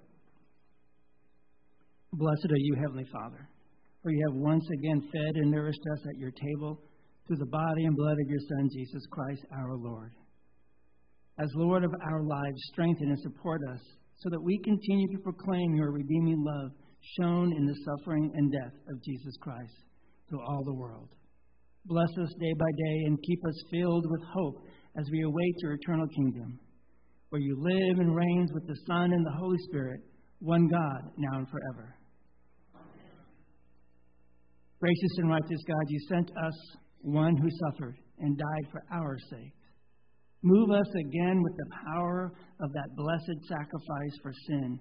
[2.14, 3.46] Blessed are you, Heavenly Father,
[4.02, 6.80] for you have once again fed and nourished us at your table
[7.26, 10.12] through the body and blood of your Son, Jesus Christ, our Lord.
[11.38, 13.80] As Lord of our lives, strengthen and support us
[14.20, 16.70] so that we continue to proclaim your redeeming love
[17.20, 19.76] shown in the suffering and death of Jesus Christ
[20.30, 21.10] to all the world.
[21.84, 24.64] Bless us day by day and keep us filled with hope
[24.98, 26.58] as we await your eternal kingdom,
[27.30, 30.00] where you live and reigns with the Son and the Holy Spirit,
[30.40, 31.94] one God, now and forever.
[34.80, 36.54] Gracious and righteous God, you sent us
[37.00, 39.52] one who suffered and died for our sake.
[40.42, 44.78] Move us again with the power of that blessed sacrifice for sin,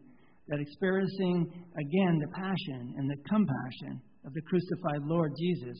[0.47, 1.47] that experiencing
[1.79, 5.77] again the passion and the compassion of the crucified Lord Jesus,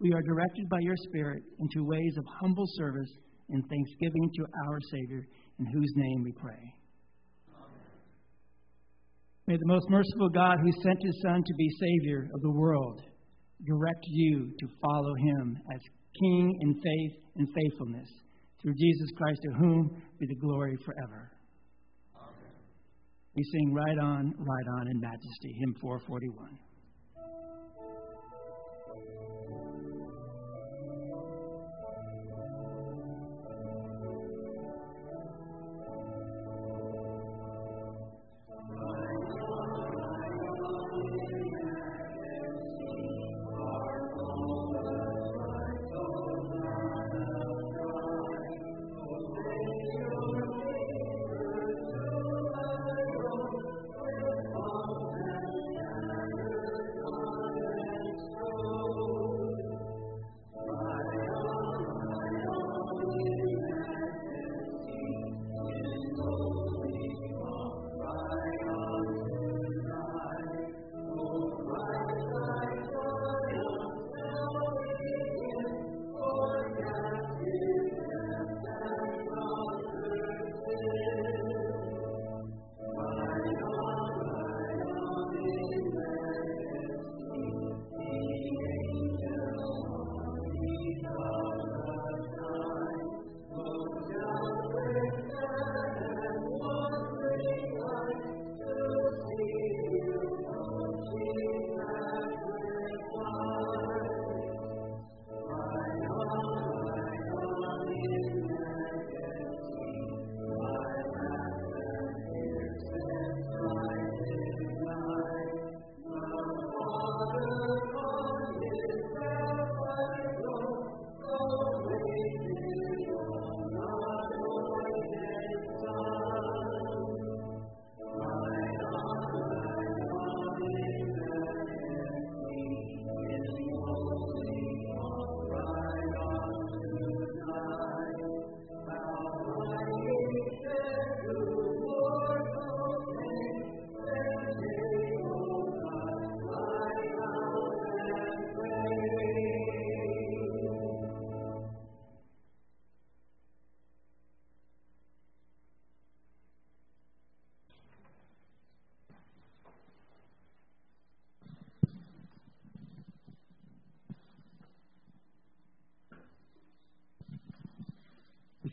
[0.00, 3.10] we are directed by your Spirit into ways of humble service
[3.50, 5.26] and thanksgiving to our Savior,
[5.58, 6.74] in whose name we pray.
[9.46, 13.02] May the most merciful God who sent his Son to be Savior of the world
[13.66, 15.80] direct you to follow him as
[16.20, 18.08] King in faith and faithfulness.
[18.62, 21.30] Through Jesus Christ, to whom be the glory forever.
[23.34, 26.58] We sing Ride On, Ride On in Majesty, hymn 441.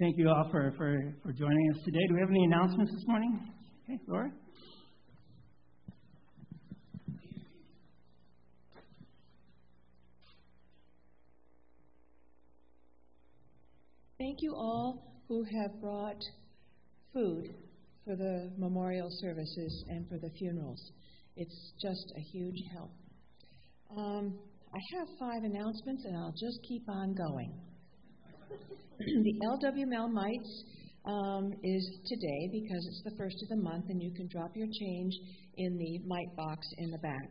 [0.05, 1.97] Thank you all for, for, for joining us today.
[2.07, 3.39] Do we have any announcements this morning?
[3.89, 4.29] Okay, Laura?
[14.19, 16.21] Thank you all who have brought
[17.11, 17.55] food
[18.05, 20.91] for the memorial services and for the funerals.
[21.35, 22.91] It's just a huge help.
[23.97, 24.37] Um,
[24.71, 27.59] I have five announcements, and I'll just keep on going.
[28.97, 30.63] The LWML Mites
[31.05, 34.67] um, is today because it's the first of the month, and you can drop your
[34.67, 35.13] change
[35.57, 37.29] in the mite box in the back.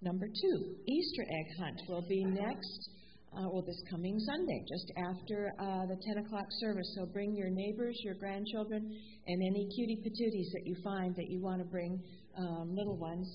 [0.00, 2.90] Number two, Easter egg hunt will be next,
[3.36, 6.94] uh, well, this coming Sunday, just after uh, the 10 o'clock service.
[6.96, 8.82] So bring your neighbors, your grandchildren,
[9.26, 12.00] and any cutie patooties that you find that you want to bring
[12.38, 13.28] um, little ones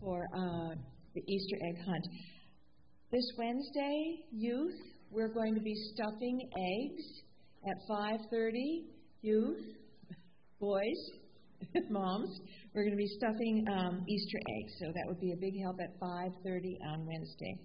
[0.00, 0.74] for uh,
[1.14, 2.06] the Easter egg hunt.
[3.12, 4.74] This Wednesday, youth
[5.10, 7.04] we're going to be stuffing eggs
[7.68, 8.84] at 5:30.
[9.22, 9.60] Youth,
[10.60, 11.10] boys,
[11.90, 12.40] moms,
[12.74, 14.72] we're going to be stuffing um, Easter eggs.
[14.78, 17.58] So that would be a big help at 5:30 on Wednesday.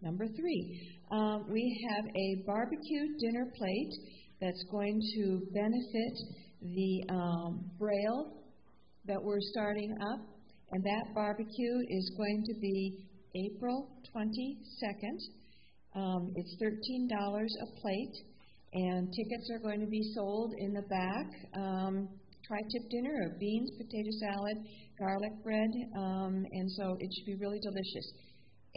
[0.00, 3.92] Number three, um, we have a barbecue dinner plate
[4.40, 6.14] that's going to benefit
[6.62, 8.32] the um, Braille
[9.06, 10.20] that we're starting up,
[10.70, 15.18] and that barbecue is going to be April 22nd.
[15.98, 18.16] Um, it's $13 a plate,
[18.72, 21.26] and tickets are going to be sold in the back.
[21.58, 22.08] Um,
[22.46, 24.56] tri-tip dinner of beans, potato salad,
[24.98, 28.06] garlic bread, um, and so it should be really delicious.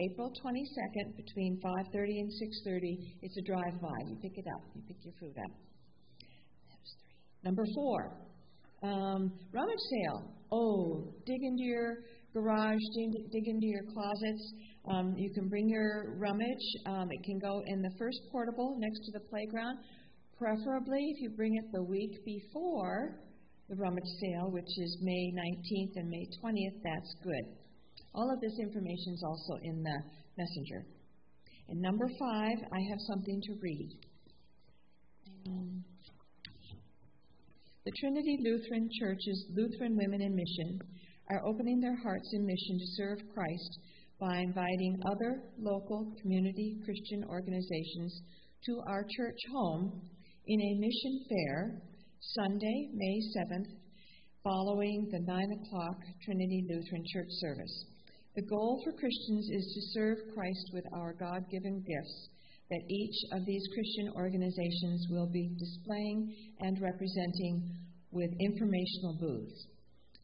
[0.00, 2.98] April 22nd between 5:30 and 6:30.
[3.22, 3.98] It's a drive-by.
[4.08, 4.62] You pick it up.
[4.74, 5.52] You pick your food up.
[7.44, 8.16] Number four,
[8.82, 10.34] um, rummage sale.
[10.50, 14.54] Oh, dig into your garage, dig, dig into your closets.
[14.90, 16.66] Um, you can bring your rummage.
[16.86, 19.78] Um, it can go in the first portable next to the playground.
[20.36, 23.20] Preferably, if you bring it the week before
[23.68, 27.56] the rummage sale, which is May 19th and May 20th, that's good.
[28.14, 30.02] All of this information is also in the
[30.36, 30.84] messenger.
[31.68, 33.88] And number five, I have something to read.
[35.46, 35.84] Um,
[37.84, 40.80] the Trinity Lutheran Church's Lutheran Women in Mission
[41.30, 43.78] are opening their hearts in mission to serve Christ
[44.22, 48.22] by inviting other local community Christian organizations
[48.64, 50.00] to our church home
[50.46, 51.82] in a mission fair
[52.20, 53.66] Sunday, May 7th,
[54.44, 57.86] following the 9 o'clock Trinity Lutheran Church service.
[58.36, 62.28] The goal for Christians is to serve Christ with our God given gifts
[62.70, 67.74] that each of these Christian organizations will be displaying and representing
[68.12, 69.66] with informational booths.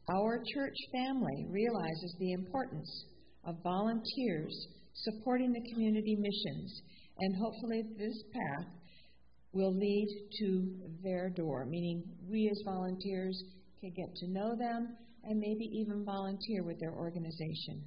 [0.09, 2.89] Our church family realizes the importance
[3.49, 4.55] of volunteers
[4.93, 6.83] supporting the community missions,
[7.19, 8.67] and hopefully, this path
[9.53, 10.09] will lead
[10.39, 13.43] to their door, meaning we as volunteers
[13.81, 17.83] can get to know them and maybe even volunteer with their organization.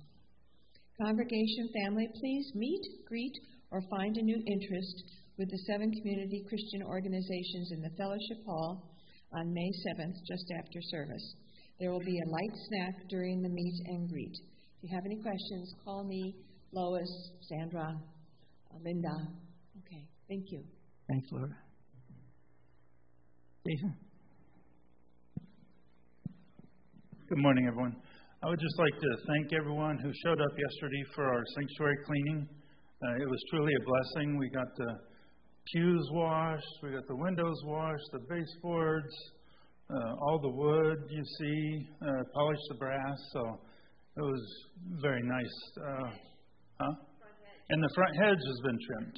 [1.00, 3.34] Congregation family, please meet, greet,
[3.72, 5.04] or find a new interest
[5.38, 8.92] with the seven community Christian organizations in the Fellowship Hall
[9.34, 11.36] on May 7th, just after service.
[11.80, 14.36] There will be a light snack during the meet and greet.
[14.84, 16.36] If you have any questions, call me,
[16.72, 19.14] Lois, Sandra, uh, Linda.
[19.86, 20.64] Okay, thank you.
[21.08, 21.56] Thanks, Laura.
[23.68, 23.94] Jason?
[27.30, 27.96] Good morning, everyone.
[28.42, 32.50] I would just like to thank everyone who showed up yesterday for our sanctuary cleaning.
[33.06, 34.36] Uh, it was truly a blessing.
[34.40, 34.96] We got the
[35.74, 39.14] pews washed, we got the windows washed, the baseboards,
[39.92, 43.18] uh, all the wood you see, uh, polished the brass.
[43.32, 43.60] So
[44.22, 44.46] it was
[45.02, 45.58] very nice.
[45.82, 46.10] Uh,
[46.80, 46.94] huh?
[47.70, 49.18] And the front hedge has been trimmed.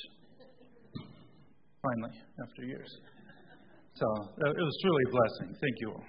[1.84, 2.88] Finally, after years.
[3.96, 5.50] So uh, it was truly a blessing.
[5.60, 6.06] Thank you all.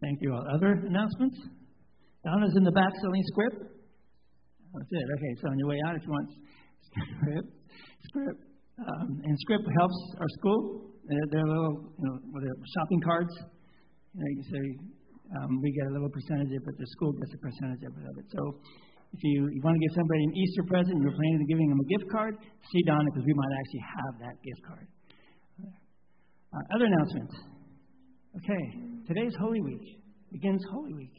[0.00, 0.44] Thank you all.
[0.54, 1.36] Other announcements?
[2.24, 3.54] Donna's in the back selling scrip.
[3.60, 5.06] That's it.
[5.16, 6.28] Okay, so on your way out, if you want
[6.88, 7.44] scrip,
[8.08, 8.36] scrip,
[8.80, 10.90] um, and scrip helps our school.
[11.04, 12.44] They're, they're little, you know, with
[12.74, 13.34] shopping cards.
[14.14, 14.64] You know, you say
[15.32, 17.92] um, we get a little percentage of it, but the school gets a percentage of
[17.96, 18.26] it.
[18.28, 18.40] So
[19.14, 21.80] if you, you want to give somebody an Easter present, you're planning on giving them
[21.80, 22.34] a gift card,
[22.72, 24.86] see Donna because we might actually have that gift card.
[26.52, 27.34] Uh, other announcements.
[28.36, 28.64] Okay,
[29.06, 30.02] today's Holy Week.
[30.32, 31.14] Begins Holy Week.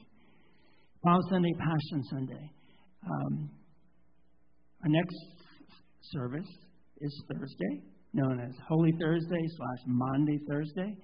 [1.04, 2.46] Palm Sunday, Passion Sunday.
[3.06, 3.50] Um,
[4.84, 5.16] our next
[6.12, 6.52] service
[7.02, 7.84] is Thursday,
[8.14, 10.96] known as Holy Thursday slash Maundy Thursday.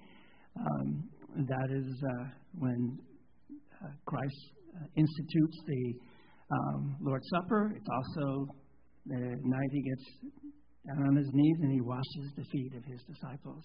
[0.60, 2.24] Um, that is uh,
[2.58, 2.98] when
[3.82, 4.42] uh, Christ
[4.76, 5.94] uh, institutes the
[6.52, 7.72] um, Lord's Supper.
[7.76, 8.46] It's also
[9.06, 10.04] the night he gets
[10.86, 13.64] down on his knees and he washes the feet of his disciples.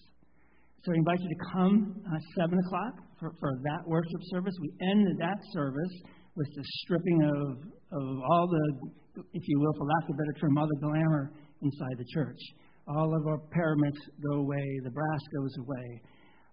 [0.85, 4.53] So I invite you to come at 7 o'clock for, for that worship service.
[4.61, 5.95] We end that service
[6.35, 7.57] with the stripping of,
[7.91, 11.34] of all the, if you will, for lack of a better term, all the glamour
[11.61, 12.39] inside the church.
[12.88, 13.99] All of our paraments
[14.31, 16.02] go away, the brass goes away,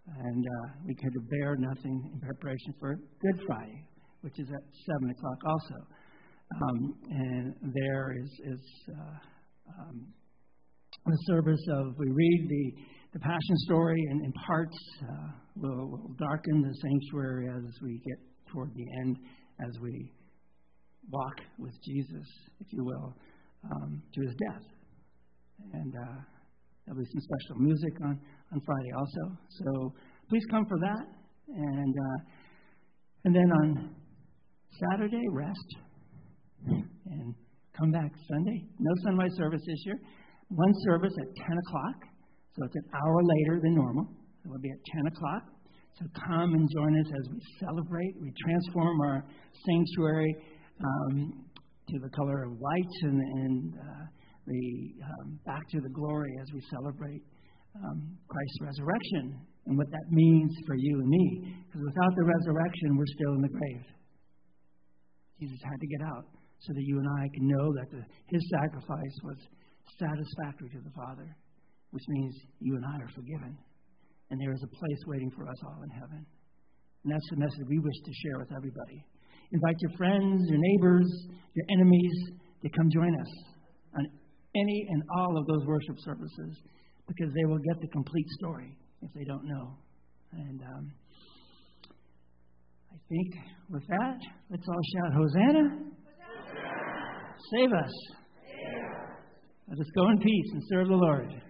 [0.06, 3.86] and uh, we could bear nothing in preparation for Good Friday,
[4.20, 4.62] which is at
[5.00, 5.86] 7 o'clock also.
[6.62, 8.60] Um, and there is, is
[8.90, 9.18] uh,
[9.80, 10.06] um,
[11.06, 12.82] the service of, we read the
[13.14, 18.18] the Passion story in, in parts uh, will, will, darken the sanctuary as we get
[18.52, 19.16] toward the end,
[19.64, 20.10] as we
[21.10, 22.26] walk with Jesus,
[22.58, 23.14] if you will,
[23.70, 24.62] um, to his death.
[25.74, 26.20] And uh,
[26.84, 28.20] there'll be some special music on,
[28.54, 29.36] on Friday also.
[29.50, 29.94] So
[30.28, 31.04] please come for that.
[31.48, 32.18] And, uh,
[33.24, 33.94] and then on
[34.90, 35.76] Saturday, rest.
[36.66, 37.34] And
[37.78, 38.64] come back Sunday.
[38.78, 39.98] No sunrise service this year.
[40.48, 42.14] One service at 10 o'clock
[42.56, 44.06] so it's an hour later than normal.
[44.44, 45.42] It will be at 10 o'clock.
[45.98, 48.14] So come and join us as we celebrate.
[48.20, 49.24] We transform our
[49.66, 50.36] sanctuary
[50.80, 51.44] um,
[51.88, 54.04] to the color of white and, and uh,
[54.46, 57.22] the um, back to the glory as we celebrate
[57.82, 61.26] um, Christ's resurrection and what that means for you and me.
[61.66, 63.84] Because without the resurrection, we're still in the grave.
[65.40, 66.24] Jesus had to get out
[66.60, 69.38] so that you and I can know that the, his sacrifice was
[69.98, 71.28] satisfactory to the Father,
[71.90, 73.56] which means you and I are forgiven.
[74.30, 76.24] And there is a place waiting for us all in heaven.
[77.04, 79.04] And that's the message we wish to share with everybody.
[79.52, 81.08] Invite your friends, your neighbors,
[81.54, 82.16] your enemies
[82.62, 83.32] to come join us
[83.98, 84.06] on
[84.56, 86.56] any and all of those worship services
[87.06, 89.76] because they will get the complete story if they don't know.
[90.32, 90.92] And um,
[92.92, 93.34] I think
[93.70, 94.18] with that,
[94.50, 95.78] let's all shout, Hosanna!
[97.52, 97.92] Save us!
[99.68, 101.42] Let us go in peace and serve the Lord.